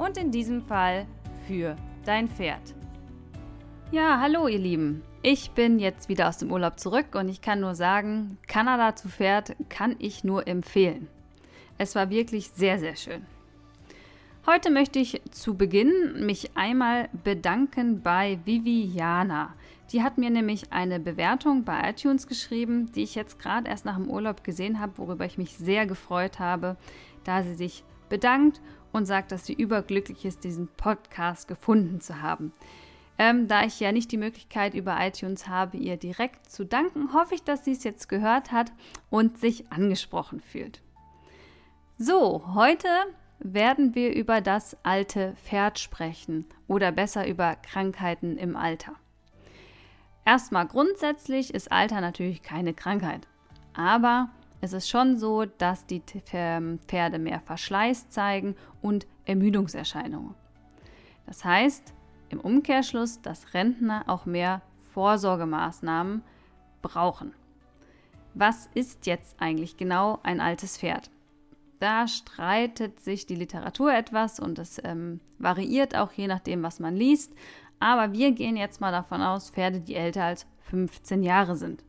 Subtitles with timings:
[0.00, 1.06] Und in diesem Fall
[1.46, 2.74] für dein Pferd.
[3.92, 5.02] Ja, hallo ihr Lieben.
[5.20, 9.10] Ich bin jetzt wieder aus dem Urlaub zurück und ich kann nur sagen, Kanada zu
[9.10, 11.08] Pferd kann ich nur empfehlen.
[11.76, 13.26] Es war wirklich sehr, sehr schön.
[14.46, 19.52] Heute möchte ich zu Beginn mich einmal bedanken bei Viviana.
[19.92, 23.96] Die hat mir nämlich eine Bewertung bei iTunes geschrieben, die ich jetzt gerade erst nach
[23.96, 26.78] dem Urlaub gesehen habe, worüber ich mich sehr gefreut habe,
[27.24, 28.60] da sie sich bedankt
[28.92, 32.52] und sagt, dass sie überglücklich ist, diesen Podcast gefunden zu haben.
[33.18, 37.34] Ähm, da ich ja nicht die Möglichkeit über iTunes habe, ihr direkt zu danken, hoffe
[37.34, 38.72] ich, dass sie es jetzt gehört hat
[39.10, 40.80] und sich angesprochen fühlt.
[41.98, 42.88] So, heute
[43.38, 48.94] werden wir über das alte Pferd sprechen oder besser über Krankheiten im Alter.
[50.24, 53.26] Erstmal grundsätzlich ist Alter natürlich keine Krankheit,
[53.74, 54.30] aber
[54.60, 60.34] es ist schon so, dass die Pferde mehr Verschleiß zeigen und Ermüdungserscheinungen.
[61.26, 61.94] Das heißt
[62.28, 66.22] im Umkehrschluss, dass Rentner auch mehr Vorsorgemaßnahmen
[66.82, 67.34] brauchen.
[68.34, 71.10] Was ist jetzt eigentlich genau ein altes Pferd?
[71.80, 76.94] Da streitet sich die Literatur etwas und es ähm, variiert auch je nachdem, was man
[76.94, 77.32] liest.
[77.80, 81.82] Aber wir gehen jetzt mal davon aus, Pferde, die älter als 15 Jahre sind.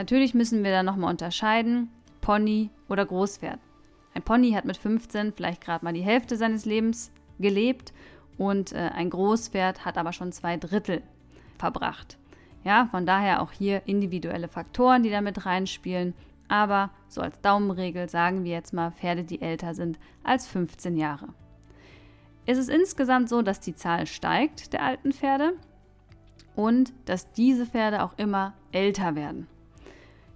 [0.00, 1.90] Natürlich müssen wir da nochmal unterscheiden,
[2.22, 3.60] Pony oder Großpferd.
[4.14, 7.92] Ein Pony hat mit 15 vielleicht gerade mal die Hälfte seines Lebens gelebt
[8.38, 11.02] und äh, ein Großpferd hat aber schon zwei Drittel
[11.58, 12.16] verbracht.
[12.64, 16.14] Ja, von daher auch hier individuelle Faktoren, die da mit reinspielen
[16.48, 21.28] aber so als Daumenregel sagen wir jetzt mal Pferde, die älter sind als 15 Jahre.
[22.46, 25.52] Es ist insgesamt so, dass die Zahl steigt der alten Pferde
[26.56, 29.46] und dass diese Pferde auch immer älter werden.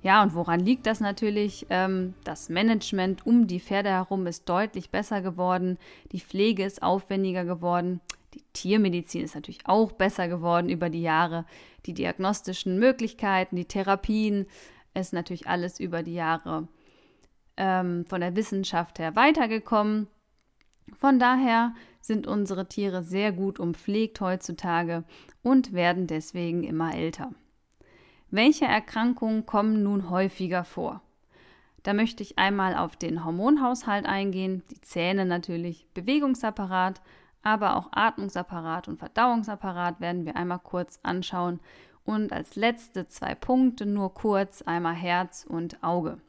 [0.04, 1.66] Ja, und woran liegt das natürlich?
[1.70, 5.78] Ähm, das Management um die Pferde herum ist deutlich besser geworden,
[6.12, 8.02] die Pflege ist aufwendiger geworden,
[8.34, 11.46] die Tiermedizin ist natürlich auch besser geworden über die Jahre,
[11.86, 14.44] die diagnostischen Möglichkeiten, die Therapien,
[14.92, 16.68] ist natürlich alles über die Jahre
[17.56, 20.08] ähm, von der Wissenschaft her weitergekommen.
[21.00, 25.04] Von daher sind unsere Tiere sehr gut umpflegt heutzutage
[25.42, 27.30] und werden deswegen immer älter.
[28.34, 31.02] Welche Erkrankungen kommen nun häufiger vor?
[31.84, 37.00] Da möchte ich einmal auf den Hormonhaushalt eingehen, die Zähne natürlich, Bewegungsapparat,
[37.44, 41.60] aber auch Atmungsapparat und Verdauungsapparat werden wir einmal kurz anschauen
[42.04, 46.20] und als letzte zwei Punkte nur kurz einmal Herz und Auge.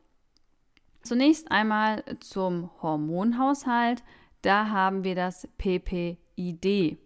[1.02, 4.04] Zunächst einmal zum Hormonhaushalt.
[4.44, 7.00] Da haben wir das PPID.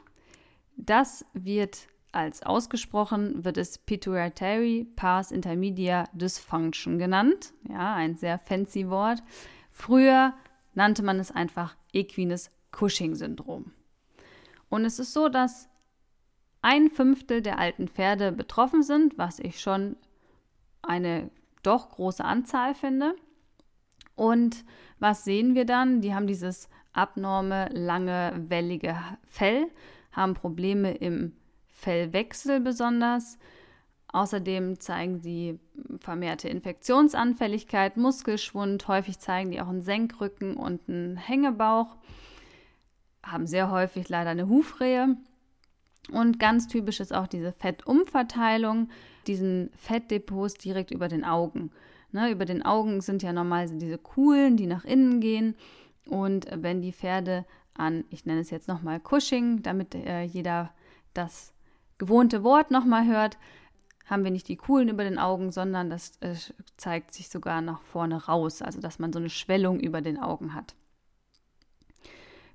[0.76, 7.53] Das wird als ausgesprochen, wird es Pituitary Pars Intermedia Dysfunction genannt.
[7.68, 9.22] Ja, ein sehr fancy Wort.
[9.72, 10.34] Früher
[10.74, 13.72] nannte man es einfach Equines Cushing-Syndrom.
[14.70, 15.70] Und es ist so, dass
[16.62, 19.96] ein Fünftel der alten Pferde betroffen sind, was ich schon
[20.81, 21.30] eine
[21.64, 23.16] doch große Anzahl finde.
[24.16, 24.66] Und
[25.00, 26.02] was sehen wir dann?
[26.02, 29.68] Die haben dieses abnorme, lange, wellige Fell,
[30.12, 31.34] haben Probleme im
[31.79, 33.38] Fellwechsel besonders.
[34.12, 35.59] Außerdem zeigen sie
[36.00, 38.88] vermehrte Infektionsanfälligkeit, Muskelschwund.
[38.88, 41.95] Häufig zeigen die auch einen Senkrücken und einen Hängebauch.
[43.23, 45.16] Haben sehr häufig leider eine Hufrehe.
[46.12, 48.90] Und ganz typisch ist auch diese Fettumverteilung,
[49.28, 51.72] diesen Fettdepots direkt über den Augen.
[52.11, 55.55] Ne, über den Augen sind ja normalerweise diese Kuhlen, die nach innen gehen.
[56.08, 60.72] Und wenn die Pferde an, ich nenne es jetzt nochmal Cushing, damit äh, jeder
[61.14, 61.53] das
[61.99, 63.37] gewohnte Wort nochmal hört,
[64.07, 66.34] haben wir nicht die Kuhlen über den Augen, sondern das äh,
[66.78, 70.55] zeigt sich sogar nach vorne raus, also dass man so eine Schwellung über den Augen
[70.55, 70.73] hat.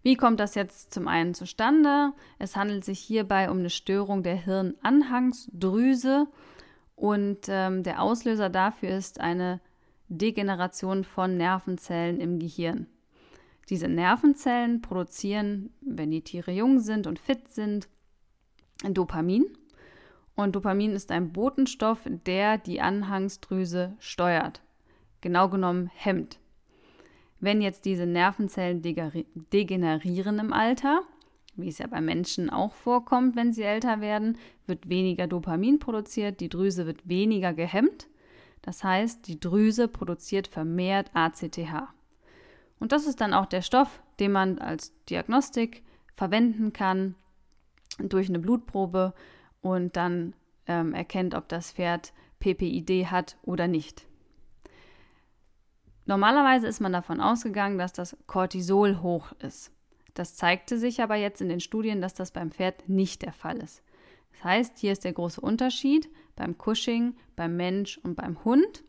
[0.03, 2.13] Wie kommt das jetzt zum einen zustande?
[2.39, 6.27] Es handelt sich hierbei um eine Störung der Hirnanhangsdrüse
[6.97, 9.61] und ähm, der Auslöser dafür ist eine
[10.09, 12.87] Degeneration von Nervenzellen im Gehirn.
[13.71, 17.89] Diese Nervenzellen produzieren, wenn die Tiere jung sind und fit sind,
[18.93, 19.47] Dopamin.
[20.35, 24.61] Und Dopamin ist ein Botenstoff, der die Anhangsdrüse steuert.
[25.21, 26.39] Genau genommen hemmt.
[27.41, 31.03] Wenn jetzt diese Nervenzellen degenerieren im Alter,
[31.57, 36.41] wie es ja bei Menschen auch vorkommt, wenn sie älter werden, wird weniger Dopamin produziert,
[36.41, 38.09] die Drüse wird weniger gehemmt.
[38.63, 41.89] Das heißt, die Drüse produziert vermehrt ACTH.
[42.81, 45.83] Und das ist dann auch der Stoff, den man als Diagnostik
[46.17, 47.15] verwenden kann
[47.99, 49.15] durch eine Blutprobe
[49.61, 50.35] und dann
[50.67, 54.07] ähm, erkennt, ob das Pferd PPID hat oder nicht.
[56.07, 59.71] Normalerweise ist man davon ausgegangen, dass das Cortisol hoch ist.
[60.13, 63.57] Das zeigte sich aber jetzt in den Studien, dass das beim Pferd nicht der Fall
[63.59, 63.83] ist.
[64.33, 66.09] Das heißt, hier ist der große Unterschied.
[66.37, 68.85] Beim Cushing, beim Mensch und beim Hund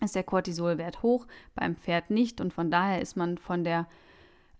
[0.00, 2.40] ist der Cortisolwert hoch, beim Pferd nicht.
[2.40, 3.86] Und von daher ist man von der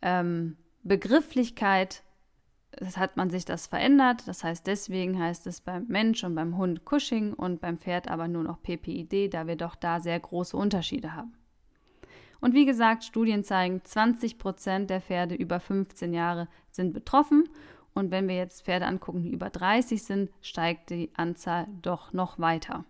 [0.03, 2.03] ähm, Begrifflichkeit,
[2.97, 4.27] hat man sich das verändert.
[4.27, 8.29] Das heißt, deswegen heißt es beim Mensch und beim Hund Cushing und beim Pferd aber
[8.29, 11.35] nur noch PPID, da wir doch da sehr große Unterschiede haben.
[12.41, 17.49] Und wie gesagt, Studien zeigen, 20 Prozent der Pferde über 15 Jahre sind betroffen.
[17.95, 22.39] Und wenn wir jetzt Pferde angucken, die über 30 sind, steigt die Anzahl doch noch
[22.39, 22.85] weiter.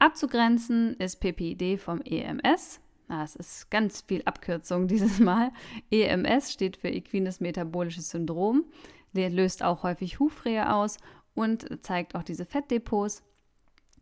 [0.00, 2.80] Abzugrenzen ist PPID vom EMS.
[3.08, 5.50] Ah, es ist ganz viel Abkürzung dieses Mal.
[5.90, 8.64] EMS steht für Equines Metabolisches Syndrom.
[9.12, 10.98] Der löst auch häufig Hufrehe aus
[11.34, 13.22] und zeigt auch diese Fettdepots.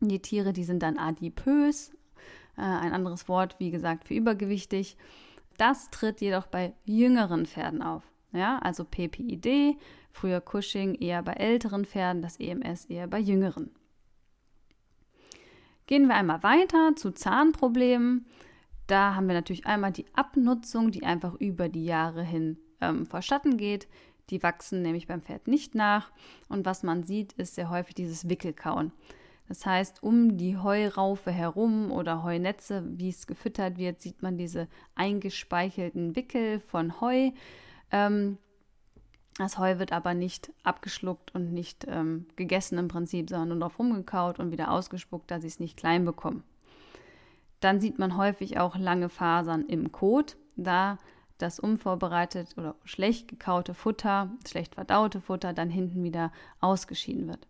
[0.01, 1.91] Die Tiere, die sind dann adipös,
[2.57, 4.97] äh, ein anderes Wort, wie gesagt, für übergewichtig.
[5.57, 8.03] Das tritt jedoch bei jüngeren Pferden auf.
[8.33, 9.79] Ja, also PPID,
[10.11, 13.71] früher Cushing eher bei älteren Pferden, das EMS eher bei jüngeren.
[15.87, 18.27] Gehen wir einmal weiter zu Zahnproblemen.
[18.87, 23.57] Da haben wir natürlich einmal die Abnutzung, die einfach über die Jahre hin ähm, verschatten
[23.57, 23.89] geht.
[24.31, 26.11] Die wachsen nämlich beim Pferd nicht nach.
[26.49, 28.93] Und was man sieht, ist sehr häufig dieses Wickelkauen.
[29.49, 34.67] Das heißt, um die Heuraufe herum oder Heunetze, wie es gefüttert wird, sieht man diese
[34.97, 37.31] eingespeichelten Wickel von Heu.
[37.93, 38.39] Ähm,
[39.39, 43.79] das Heu wird aber nicht abgeschluckt und nicht ähm, gegessen im Prinzip, sondern nur drauf
[43.79, 46.43] rumgekaut und wieder ausgespuckt, da sie es nicht klein bekommen.
[47.61, 50.99] Dann sieht man häufig auch lange Fasern im Kot, da
[51.39, 57.47] das unvorbereitet oder schlecht gekaute Futter, schlecht verdaute Futter dann hinten wieder ausgeschieden wird.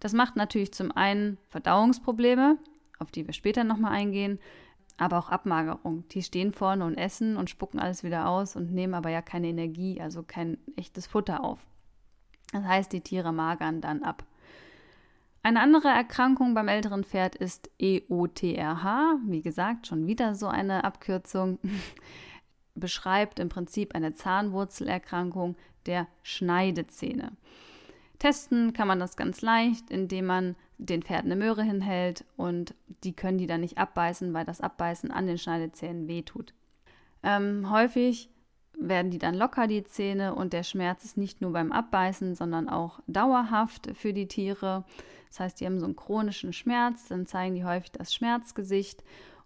[0.00, 2.58] Das macht natürlich zum einen Verdauungsprobleme,
[2.98, 4.38] auf die wir später nochmal eingehen,
[4.98, 6.08] aber auch Abmagerung.
[6.08, 9.48] Die stehen vorne und essen und spucken alles wieder aus und nehmen aber ja keine
[9.48, 11.58] Energie, also kein echtes Futter auf.
[12.52, 14.24] Das heißt, die Tiere magern dann ab.
[15.46, 19.20] Eine andere Erkrankung beim älteren Pferd ist EOTRH.
[19.26, 21.60] Wie gesagt, schon wieder so eine Abkürzung.
[22.74, 25.54] Beschreibt im Prinzip eine Zahnwurzelerkrankung
[25.86, 27.30] der Schneidezähne.
[28.18, 33.12] Testen kann man das ganz leicht, indem man den Pferden eine Möhre hinhält und die
[33.12, 36.54] können die dann nicht abbeißen, weil das Abbeißen an den Schneidezähnen wehtut.
[37.22, 38.30] Ähm, häufig
[38.78, 42.68] werden die dann locker, die Zähne, und der Schmerz ist nicht nur beim Abbeißen, sondern
[42.68, 44.84] auch dauerhaft für die Tiere.
[45.28, 49.02] Das heißt, die haben so einen chronischen Schmerz, dann zeigen die häufig das Schmerzgesicht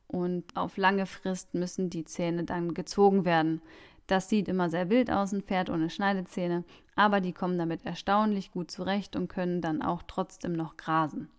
[0.06, 3.62] und auf lange Frist müssen die Zähne dann gezogen werden.
[4.06, 6.64] Das sieht immer sehr wild aus, ein Pferd ohne Schneidezähne,
[6.96, 11.30] aber die kommen damit erstaunlich gut zurecht und können dann auch trotzdem noch grasen.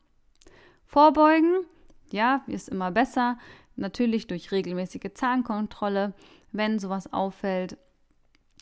[0.86, 1.66] Vorbeugen,
[2.12, 3.38] ja, ist immer besser,
[3.76, 6.14] natürlich durch regelmäßige Zahnkontrolle.
[6.54, 7.78] Wenn sowas auffällt,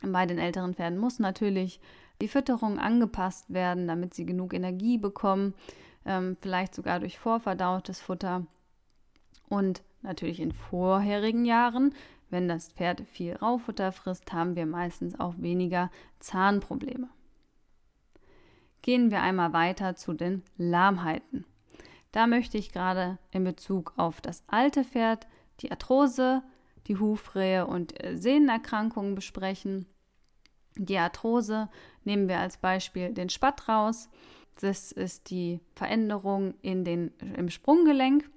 [0.06, 1.80] bei den älteren Pferden muss natürlich
[2.22, 5.54] die Fütterung angepasst werden, damit sie genug Energie bekommen,
[6.06, 8.46] ähm, vielleicht sogar durch vorverdautes Futter.
[9.48, 11.94] Und natürlich in vorherigen Jahren
[12.30, 15.90] wenn das Pferd viel Raufutter frisst, haben wir meistens auch weniger
[16.20, 17.10] Zahnprobleme.
[18.82, 21.46] Gehen wir einmal weiter zu den Lahmheiten.
[22.12, 25.28] Da möchte ich gerade in Bezug auf das alte Pferd
[25.60, 26.44] die Arthrose,
[26.90, 29.86] die Hufrehe und äh, Sehnenerkrankungen besprechen.
[30.76, 31.70] Die Arthrose
[32.04, 34.10] nehmen wir als Beispiel den Spatt raus.
[34.60, 38.30] Das ist die Veränderung in den, im Sprunggelenk.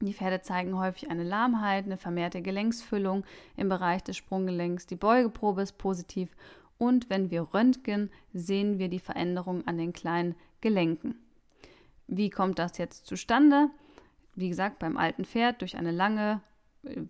[0.00, 3.24] Die Pferde zeigen häufig eine Lahmheit, eine vermehrte Gelenksfüllung
[3.56, 4.86] im Bereich des Sprunggelenks.
[4.86, 6.36] Die Beugeprobe ist positiv
[6.78, 11.16] und wenn wir röntgen, sehen wir die Veränderung an den kleinen Gelenken.
[12.06, 13.70] Wie kommt das jetzt zustande?
[14.34, 16.42] Wie gesagt, beim alten Pferd durch eine lange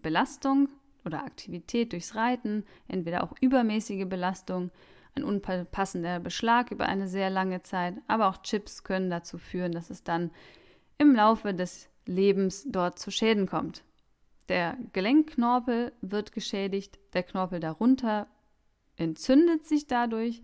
[0.03, 0.69] Belastung
[1.05, 4.71] oder Aktivität durchs Reiten, entweder auch übermäßige Belastung,
[5.17, 9.91] ein unpassender Beschlag über eine sehr lange Zeit, aber auch Chips können dazu führen, dass
[9.91, 10.31] es dann
[10.99, 13.85] im Laufe des Lebens dort zu Schäden kommt.
[14.49, 18.27] Der Gelenkknorpel wird geschädigt, der Knorpel darunter
[18.97, 20.43] entzündet sich dadurch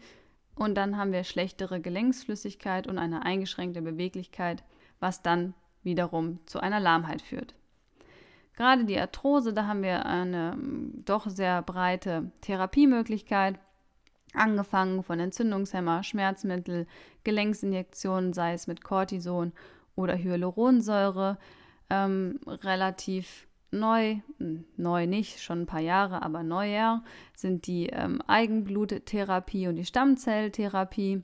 [0.54, 4.64] und dann haben wir schlechtere Gelenksflüssigkeit und eine eingeschränkte Beweglichkeit,
[4.98, 7.54] was dann wiederum zu einer Lahmheit führt.
[8.60, 13.58] Gerade die Arthrose, da haben wir eine ähm, doch sehr breite Therapiemöglichkeit.
[14.34, 16.86] Angefangen von Entzündungshemmer, Schmerzmittel,
[17.24, 19.52] Gelenksinjektionen, sei es mit Cortison
[19.96, 21.38] oder Hyaluronsäure,
[21.88, 27.02] ähm, relativ neu, hm, neu nicht, schon ein paar Jahre, aber neuer,
[27.34, 31.22] sind die ähm, Eigenbluttherapie und die Stammzelltherapie.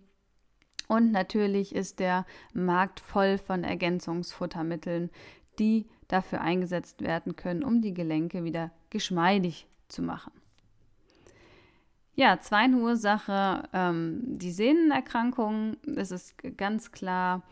[0.88, 2.24] Und natürlich ist der
[2.54, 5.10] Markt voll von Ergänzungsfuttermitteln,
[5.58, 10.32] die dafür eingesetzt werden können, um die Gelenke wieder geschmeidig zu machen.
[12.14, 15.76] Ja, zweite Ursache, ähm, die Sehnenerkrankung.
[15.96, 17.42] Es ist ganz klar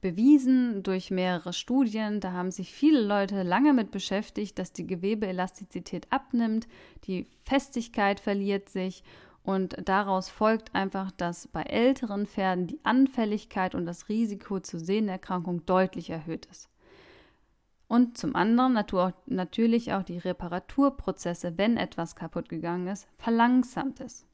[0.00, 2.20] bewiesen durch mehrere Studien.
[2.20, 6.66] Da haben sich viele Leute lange mit beschäftigt, dass die Gewebeelastizität abnimmt,
[7.04, 9.02] die Festigkeit verliert sich
[9.42, 15.66] und daraus folgt einfach, dass bei älteren Pferden die Anfälligkeit und das Risiko zur Sehnenerkrankung
[15.66, 16.70] deutlich erhöht ist.
[17.86, 18.72] Und zum anderen
[19.26, 24.26] natürlich auch die Reparaturprozesse, wenn etwas kaputt gegangen ist, verlangsamt ist.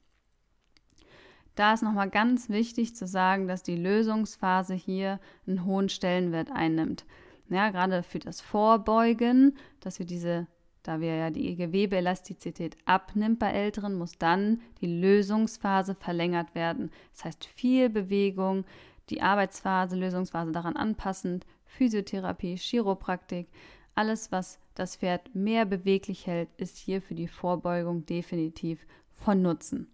[1.55, 7.05] Da ist nochmal ganz wichtig zu sagen, dass die Lösungsphase hier einen hohen Stellenwert einnimmt.
[7.49, 10.47] Ja, gerade für das Vorbeugen, dass wir diese,
[10.83, 16.89] da wir ja die Gewebeelastizität abnimmt bei Älteren, muss dann die Lösungsphase verlängert werden.
[17.11, 18.63] Das heißt viel Bewegung,
[19.09, 23.47] die Arbeitsphase, Lösungsphase daran anpassend, Physiotherapie, Chiropraktik,
[23.95, 28.85] alles, was das Pferd mehr beweglich hält, ist hier für die Vorbeugung definitiv
[29.15, 29.87] von Nutzen.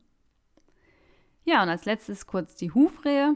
[1.46, 3.36] Ja, und als letztes kurz die Hufrehe.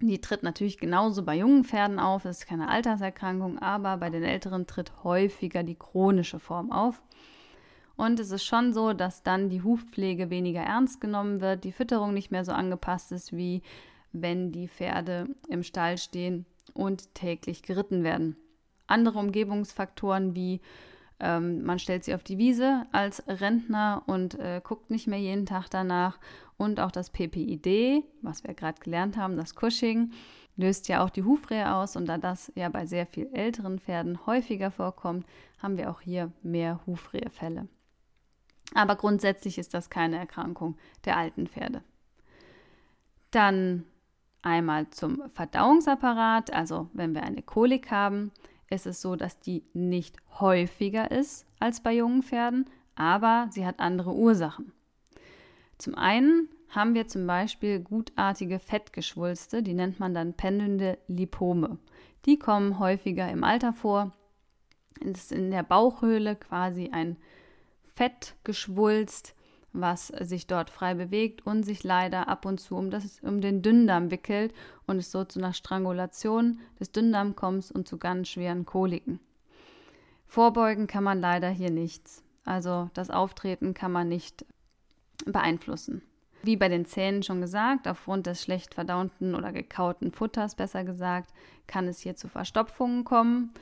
[0.00, 4.22] Die tritt natürlich genauso bei jungen Pferden auf, das ist keine Alterserkrankung, aber bei den
[4.22, 7.02] älteren tritt häufiger die chronische Form auf.
[7.96, 12.14] Und es ist schon so, dass dann die Hufpflege weniger ernst genommen wird, die Fütterung
[12.14, 13.62] nicht mehr so angepasst ist, wie
[14.12, 18.36] wenn die Pferde im Stall stehen und täglich geritten werden.
[18.86, 20.60] Andere Umgebungsfaktoren wie
[21.20, 25.46] ähm, man stellt sie auf die Wiese als Rentner und äh, guckt nicht mehr jeden
[25.46, 26.18] Tag danach.
[26.56, 30.12] Und auch das PPID, was wir gerade gelernt haben, das Cushing,
[30.56, 31.96] löst ja auch die Hufrehe aus.
[31.96, 35.26] Und da das ja bei sehr viel älteren Pferden häufiger vorkommt,
[35.58, 37.68] haben wir auch hier mehr Hufrehefälle.
[38.74, 41.82] Aber grundsätzlich ist das keine Erkrankung der alten Pferde.
[43.30, 43.84] Dann
[44.42, 48.30] Einmal zum Verdauungsapparat, also wenn wir eine Kolik haben,
[48.70, 53.80] ist es so, dass die nicht häufiger ist als bei jungen Pferden, aber sie hat
[53.80, 54.72] andere Ursachen.
[55.78, 61.78] Zum einen haben wir zum Beispiel gutartige Fettgeschwulste, die nennt man dann pendelnde Lipome.
[62.26, 64.12] Die kommen häufiger im Alter vor.
[65.00, 67.16] Es ist in der Bauchhöhle quasi ein
[67.94, 69.34] Fettgeschwulst,
[69.72, 73.62] was sich dort frei bewegt und sich leider ab und zu um, das, um den
[73.62, 74.54] Dünndarm wickelt
[74.86, 79.20] und es so zu einer Strangulation des Dünndarms kommt und zu ganz schweren Koliken.
[80.26, 82.22] Vorbeugen kann man leider hier nichts.
[82.44, 84.44] Also das Auftreten kann man nicht
[85.26, 86.02] beeinflussen.
[86.42, 91.32] Wie bei den Zähnen schon gesagt, aufgrund des schlecht verdaunten oder gekauten Futters, besser gesagt,
[91.66, 93.52] kann es hier zu Verstopfungen kommen.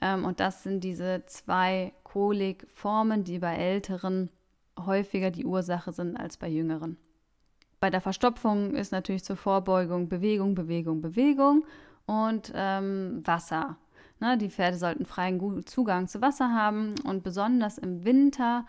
[0.00, 4.30] Ähm, und das sind diese zwei Kolikformen, die bei Älteren
[4.86, 6.96] häufiger die Ursache sind als bei Jüngeren.
[7.80, 11.64] Bei der Verstopfung ist natürlich zur Vorbeugung Bewegung, Bewegung, Bewegung
[12.06, 13.76] und ähm, Wasser.
[14.20, 18.66] Ne, die Pferde sollten freien Zugang zu Wasser haben und besonders im Winter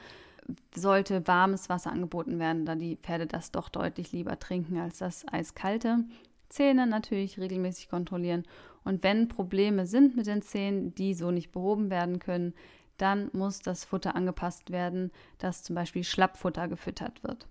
[0.73, 5.27] sollte warmes Wasser angeboten werden, da die Pferde das doch deutlich lieber trinken als das
[5.27, 6.05] eiskalte.
[6.47, 8.43] Zähne natürlich regelmäßig kontrollieren
[8.83, 12.53] und wenn Probleme sind mit den Zähnen, die so nicht behoben werden können,
[12.97, 17.47] dann muss das Futter angepasst werden, dass zum Beispiel Schlappfutter gefüttert wird.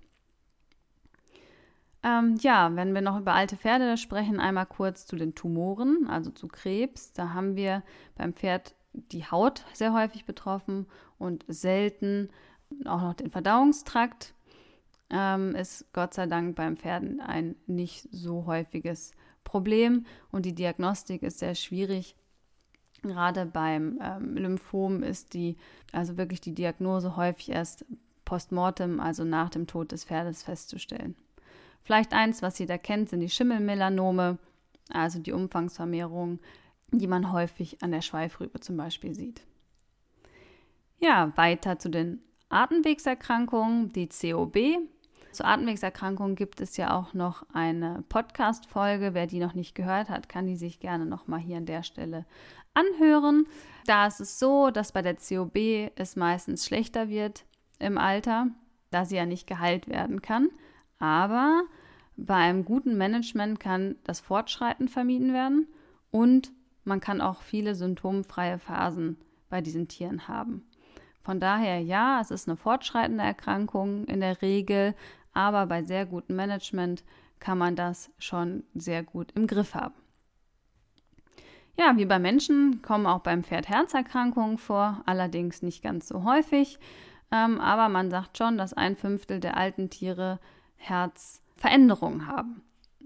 [2.02, 6.30] Ähm, ja, wenn wir noch über alte Pferde sprechen, einmal kurz zu den Tumoren, also
[6.30, 7.12] zu Krebs.
[7.12, 7.82] Da haben wir
[8.16, 10.86] beim Pferd die Haut sehr häufig betroffen
[11.18, 12.30] und selten
[12.86, 14.34] auch noch den Verdauungstrakt.
[15.10, 19.12] Ähm, ist Gott sei Dank beim Pferden ein nicht so häufiges
[19.44, 22.14] Problem und die Diagnostik ist sehr schwierig,
[23.02, 25.56] Gerade beim ähm, Lymphom ist die,
[25.92, 27.84] also wirklich die Diagnose häufig erst
[28.24, 31.16] postmortem, also nach dem Tod des Pferdes, festzustellen.
[31.82, 34.38] Vielleicht eins, was jeder kennt, sind die Schimmelmelanome,
[34.90, 36.38] also die Umfangsvermehrung,
[36.92, 39.42] die man häufig an der Schweifrübe zum Beispiel sieht.
[40.98, 44.56] Ja, weiter zu den Atemwegserkrankungen, die COB.
[45.32, 49.14] Zur Atemwegserkrankung gibt es ja auch noch eine Podcast-Folge.
[49.14, 52.26] Wer die noch nicht gehört hat, kann die sich gerne nochmal hier an der Stelle
[52.74, 53.46] anhören.
[53.86, 57.44] Da ist es so, dass bei der COB es meistens schlechter wird
[57.78, 58.48] im Alter,
[58.90, 60.50] da sie ja nicht geheilt werden kann.
[60.98, 61.64] Aber
[62.16, 65.66] bei einem guten Management kann das Fortschreiten vermieden werden
[66.10, 66.52] und
[66.84, 69.16] man kann auch viele symptomfreie Phasen
[69.48, 70.66] bei diesen Tieren haben.
[71.22, 74.94] Von daher ja, es ist eine fortschreitende Erkrankung in der Regel,
[75.32, 77.04] aber bei sehr gutem Management
[77.38, 79.94] kann man das schon sehr gut im Griff haben.
[81.80, 86.78] Ja, wie bei Menschen kommen auch beim Pferd Herzerkrankungen vor, allerdings nicht ganz so häufig.
[87.32, 90.40] Ähm, aber man sagt schon, dass ein Fünftel der alten Tiere
[90.76, 92.60] Herzveränderungen haben.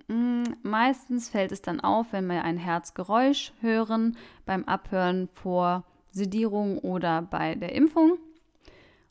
[0.08, 6.78] Mm, meistens fällt es dann auf, wenn wir ein Herzgeräusch hören beim Abhören vor Sedierung
[6.78, 8.18] oder bei der Impfung.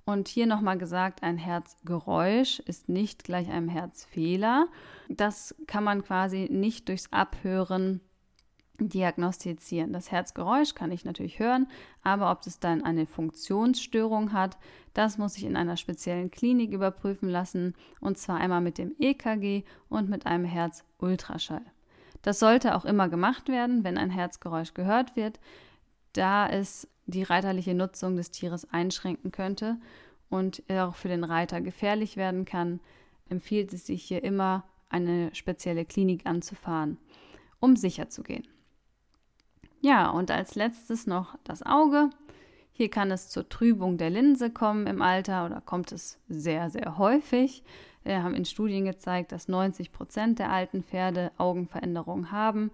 [0.03, 4.67] Und hier nochmal gesagt, ein Herzgeräusch ist nicht gleich einem Herzfehler.
[5.07, 8.01] Das kann man quasi nicht durchs Abhören
[8.79, 9.93] diagnostizieren.
[9.93, 11.67] Das Herzgeräusch kann ich natürlich hören,
[12.01, 14.57] aber ob es dann eine Funktionsstörung hat,
[14.93, 19.63] das muss ich in einer speziellen Klinik überprüfen lassen und zwar einmal mit dem EKG
[19.89, 21.65] und mit einem Herzultraschall.
[22.23, 25.39] Das sollte auch immer gemacht werden, wenn ein Herzgeräusch gehört wird,
[26.13, 29.77] da es die reiterliche Nutzung des Tieres einschränken könnte
[30.29, 32.79] und auch für den Reiter gefährlich werden kann,
[33.29, 36.97] empfiehlt es sich hier immer, eine spezielle Klinik anzufahren,
[37.59, 38.47] um sicher zu gehen.
[39.83, 42.09] Ja, und als letztes noch das Auge.
[42.71, 46.97] Hier kann es zur Trübung der Linse kommen im Alter oder kommt es sehr, sehr
[46.97, 47.65] häufig.
[48.05, 52.71] Wir haben in Studien gezeigt, dass 90 Prozent der alten Pferde Augenveränderungen haben.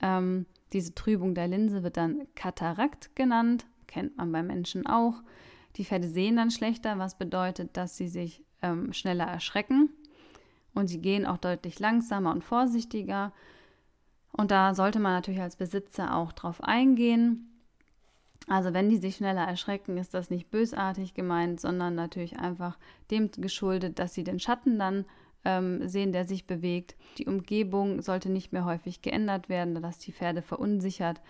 [0.00, 5.22] Ähm, diese Trübung der Linse wird dann Katarakt genannt, kennt man bei Menschen auch.
[5.76, 9.90] Die Pferde sehen dann schlechter, was bedeutet, dass sie sich ähm, schneller erschrecken
[10.72, 13.34] und sie gehen auch deutlich langsamer und vorsichtiger.
[14.36, 17.52] Und da sollte man natürlich als Besitzer auch drauf eingehen.
[18.48, 22.78] Also wenn die sich schneller erschrecken, ist das nicht bösartig gemeint, sondern natürlich einfach
[23.10, 25.04] dem geschuldet, dass sie den Schatten dann
[25.44, 26.96] ähm, sehen, der sich bewegt.
[27.18, 31.20] Die Umgebung sollte nicht mehr häufig geändert werden, dass die Pferde verunsichert.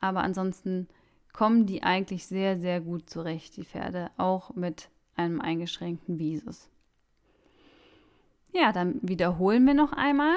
[0.00, 0.88] Aber ansonsten
[1.32, 6.68] kommen die eigentlich sehr, sehr gut zurecht, die Pferde, auch mit einem eingeschränkten Visus.
[8.52, 10.36] Ja, dann wiederholen wir noch einmal.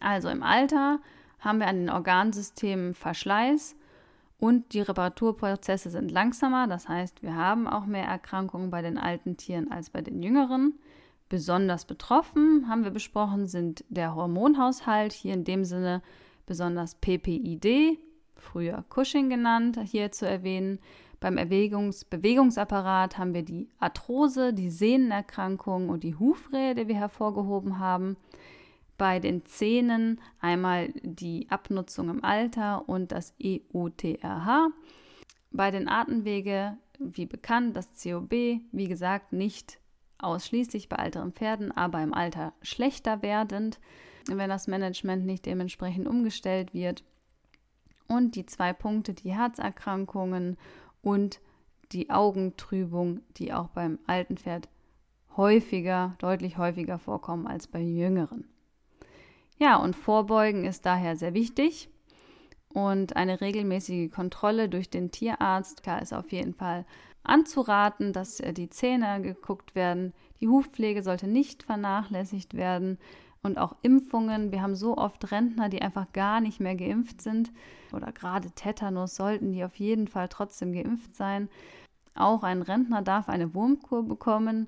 [0.00, 1.00] Also im Alter
[1.40, 3.76] haben wir an den Organsystemen Verschleiß
[4.38, 6.66] und die Reparaturprozesse sind langsamer.
[6.66, 10.78] Das heißt, wir haben auch mehr Erkrankungen bei den alten Tieren als bei den jüngeren.
[11.28, 16.02] Besonders betroffen, haben wir besprochen, sind der Hormonhaushalt, hier in dem Sinne
[16.44, 17.98] besonders PPID,
[18.34, 20.78] früher Cushing genannt, hier zu erwähnen.
[21.20, 27.78] Beim Erwägungs Bewegungsapparat haben wir die Arthrose, die Sehnenerkrankung und die Hufrehe, die wir hervorgehoben
[27.78, 28.16] haben.
[29.02, 34.68] Bei den Zähnen einmal die Abnutzung im Alter und das EUTRH.
[35.50, 39.80] Bei den Atemwege, wie bekannt, das COB, wie gesagt, nicht
[40.18, 43.80] ausschließlich bei älteren Pferden, aber im Alter schlechter werdend,
[44.28, 47.02] wenn das Management nicht dementsprechend umgestellt wird.
[48.06, 50.56] Und die zwei Punkte, die Herzerkrankungen
[51.02, 51.40] und
[51.90, 54.68] die Augentrübung, die auch beim alten Pferd
[55.36, 58.51] häufiger, deutlich häufiger vorkommen als bei jüngeren.
[59.62, 61.88] Ja, und Vorbeugen ist daher sehr wichtig.
[62.74, 66.84] Und eine regelmäßige Kontrolle durch den Tierarzt ist auf jeden Fall
[67.22, 70.14] anzuraten, dass äh, die Zähne geguckt werden.
[70.40, 72.98] Die Hufpflege sollte nicht vernachlässigt werden
[73.44, 74.50] und auch Impfungen.
[74.50, 77.52] Wir haben so oft Rentner, die einfach gar nicht mehr geimpft sind
[77.92, 81.48] oder gerade Tetanus sollten die auf jeden Fall trotzdem geimpft sein.
[82.16, 84.66] Auch ein Rentner darf eine Wurmkur bekommen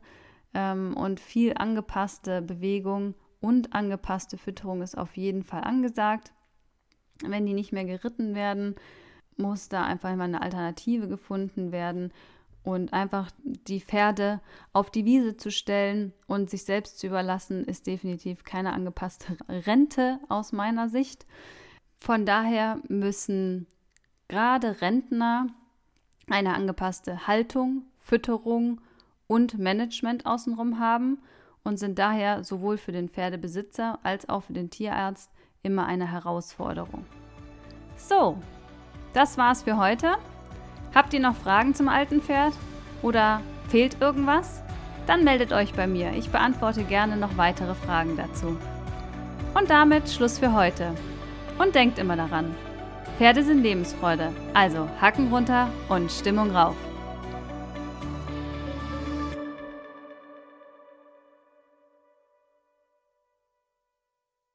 [0.54, 6.32] ähm, und viel angepasste Bewegung und angepasste Fütterung ist auf jeden Fall angesagt.
[7.22, 8.74] Wenn die nicht mehr geritten werden,
[9.36, 12.10] muss da einfach mal eine Alternative gefunden werden
[12.62, 14.40] und einfach die Pferde
[14.72, 20.20] auf die Wiese zu stellen und sich selbst zu überlassen, ist definitiv keine angepasste Rente
[20.30, 21.26] aus meiner Sicht.
[22.00, 23.66] Von daher müssen
[24.26, 25.48] gerade Rentner
[26.30, 28.80] eine angepasste Haltung, Fütterung
[29.26, 31.18] und Management außenrum haben
[31.64, 35.30] und sind daher sowohl für den Pferdebesitzer als auch für den Tierarzt
[35.62, 37.04] immer eine Herausforderung.
[37.96, 38.36] So,
[39.14, 40.16] das war's für heute.
[40.94, 42.52] Habt ihr noch Fragen zum alten Pferd?
[43.02, 44.62] Oder fehlt irgendwas?
[45.06, 46.12] Dann meldet euch bei mir.
[46.12, 48.56] Ich beantworte gerne noch weitere Fragen dazu.
[49.54, 50.92] Und damit Schluss für heute.
[51.58, 52.54] Und denkt immer daran,
[53.18, 54.32] Pferde sind Lebensfreude.
[54.54, 56.76] Also Hacken runter und Stimmung rauf.